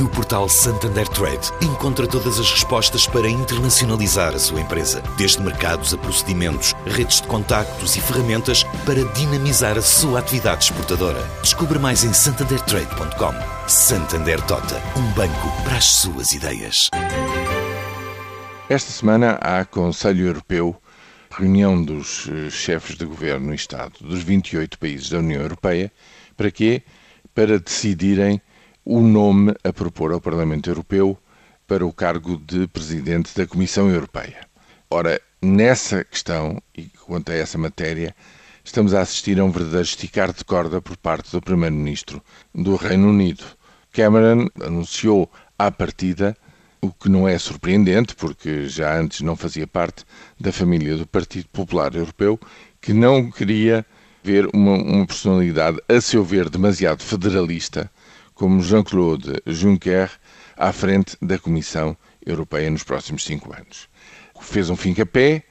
[0.00, 5.94] No portal Santander Trade, encontra todas as respostas para internacionalizar a sua empresa, desde mercados
[5.94, 11.22] a procedimentos, redes de contactos e ferramentas para dinamizar a sua atividade exportadora.
[11.42, 13.68] Descubra mais em santandertrade.com.
[13.68, 16.90] Santander Tota, um banco para as suas ideias.
[18.68, 20.74] Esta semana há Conselho Europeu,
[21.30, 25.92] reunião dos eh, chefes de governo e Estado dos 28 países da União Europeia.
[26.36, 26.82] Para quê?
[27.32, 28.40] Para decidirem
[28.84, 31.16] o nome a propor ao Parlamento Europeu
[31.66, 34.46] para o cargo de Presidente da Comissão Europeia.
[34.90, 38.14] Ora, nessa questão e quanto a essa matéria,
[38.62, 42.22] estamos a assistir a um verdadeiro esticar de corda por parte do Primeiro-Ministro
[42.54, 43.44] do Reino Unido.
[43.90, 46.36] Cameron anunciou à partida,
[46.82, 50.04] o que não é surpreendente, porque já antes não fazia parte
[50.38, 52.38] da família do Partido Popular Europeu,
[52.82, 53.86] que não queria
[54.22, 57.90] ver uma, uma personalidade, a seu ver, demasiado federalista
[58.34, 60.10] como Jean-Claude Juncker
[60.56, 63.88] à frente da Comissão Europeia nos próximos cinco anos.
[64.40, 65.44] Fez um fim-capé,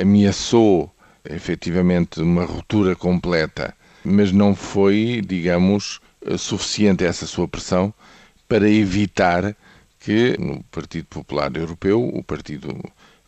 [0.00, 0.92] ameaçou
[1.28, 6.00] efetivamente uma ruptura completa, mas não foi, digamos,
[6.38, 7.92] suficiente essa sua pressão
[8.48, 9.54] para evitar
[10.00, 12.74] que no Partido Popular Europeu, o partido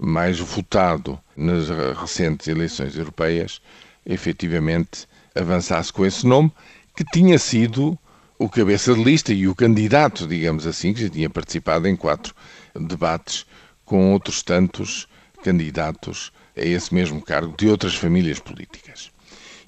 [0.00, 3.60] mais votado nas recentes eleições europeias,
[4.06, 6.52] efetivamente avançasse com esse nome,
[6.96, 7.98] que tinha sido
[8.38, 12.32] o cabeça de lista e o candidato, digamos assim, que já tinha participado em quatro
[12.74, 13.44] debates
[13.84, 15.08] com outros tantos
[15.42, 19.10] candidatos a esse mesmo cargo de outras famílias políticas.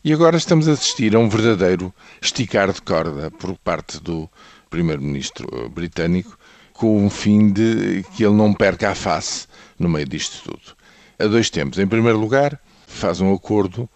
[0.04, 4.30] E agora estamos a assistir a um verdadeiro esticar de corda por parte do
[4.70, 6.38] primeiro-ministro britânico,
[6.72, 9.48] com o fim de que ele não perca a face
[9.78, 10.76] no meio disto tudo.
[11.18, 11.78] A dois tempos.
[11.78, 13.90] Em primeiro lugar, faz um acordo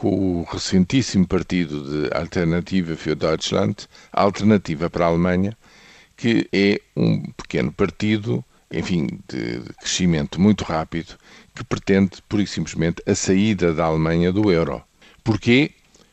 [0.00, 5.54] com o recentíssimo partido de Alternativa für Deutschland, Alternativa para a Alemanha,
[6.16, 11.18] que é um pequeno partido, enfim, de crescimento muito rápido,
[11.54, 14.82] que pretende, pura e simplesmente, a saída da Alemanha do euro.
[15.22, 15.72] Porquê?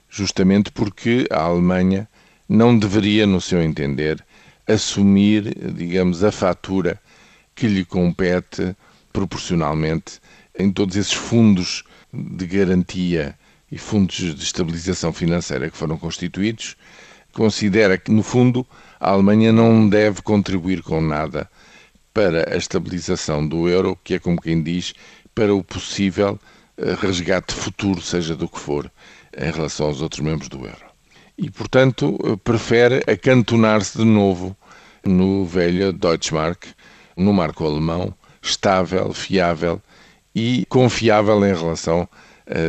[0.10, 2.10] Justamente porque a Alemanha
[2.50, 4.22] não deveria, no seu entender,
[4.68, 7.00] assumir, digamos, a fatura
[7.56, 8.76] que lhe compete
[9.14, 10.20] proporcionalmente
[10.60, 13.34] em todos esses fundos de garantia
[13.72, 16.76] e fundos de estabilização financeira que foram constituídos,
[17.34, 18.66] considera que, no fundo,
[19.00, 21.50] a Alemanha não deve contribuir com nada
[22.14, 24.94] para a estabilização do euro, que é como quem diz,
[25.36, 26.40] para o possível
[26.78, 28.92] eh, resgate futuro, seja do que for,
[29.38, 30.86] em relação aos outros membros do euro.
[31.38, 34.58] E, portanto, eh, prefere acantonar-se de novo
[35.06, 36.66] no velho Deutschmark,
[37.16, 39.82] no marco alemão, estável, fiável
[40.34, 42.10] e confiável em relação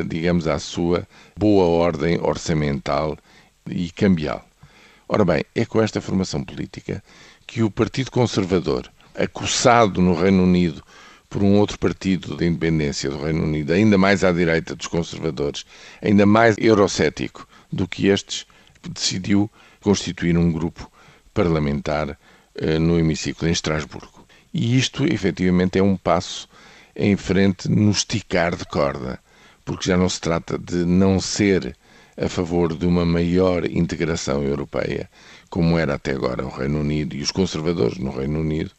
[0.06, 1.06] digamos, à sua
[1.36, 3.16] boa ordem orçamental
[3.68, 4.44] e cambial.
[5.08, 7.02] Ora bem, é com esta formação política
[7.46, 10.82] que o Partido Conservador, acossado no Reino Unido
[11.28, 15.64] por um outro partido de independência do Reino Unido, ainda mais à direita dos conservadores,
[16.02, 18.46] ainda mais eurocético do que estes,
[18.90, 19.50] decidiu
[19.80, 20.90] constituir um grupo
[21.34, 22.18] parlamentar
[22.54, 24.26] eh, no hemiciclo em Estrasburgo.
[24.52, 26.48] E isto, efetivamente, é um passo
[26.96, 29.20] em frente no esticar de corda
[29.68, 31.76] porque já não se trata de não ser
[32.16, 35.10] a favor de uma maior integração europeia,
[35.50, 38.70] como era até agora o Reino Unido e os conservadores no Reino Unido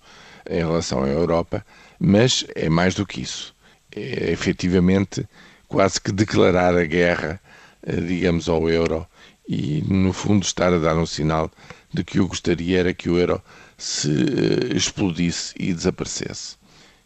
[0.50, 1.64] em relação à Europa,
[2.00, 3.54] mas é mais do que isso.
[3.96, 5.28] É efetivamente
[5.68, 7.40] quase que declarar a guerra,
[7.84, 9.06] eh, digamos, ao euro
[9.48, 11.52] e, no fundo, estar a dar um sinal
[11.94, 13.40] de que eu gostaria era que o euro
[13.78, 16.58] se eh, explodisse e desaparecesse.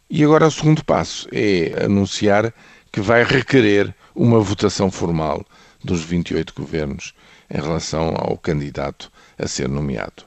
[0.08, 2.50] E agora o segundo passo é anunciar
[2.94, 5.44] que vai requerer uma votação formal
[5.82, 7.12] dos 28 governos
[7.50, 10.22] em relação ao candidato a ser nomeado,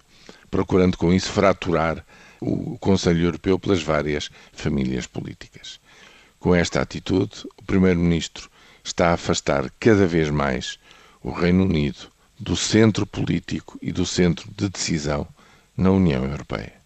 [0.52, 2.06] procurando com isso fraturar
[2.42, 5.80] o Conselho Europeu pelas várias famílias políticas.
[6.42, 8.50] Com esta atitude, o Primeiro-Ministro
[8.84, 10.78] está a afastar cada vez mais
[11.24, 15.26] o Reino Unido do centro político e do centro de decisão
[15.78, 16.77] na União Europeia.